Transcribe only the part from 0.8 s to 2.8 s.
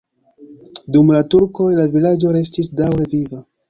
Dum la turkoj la vilaĝo restis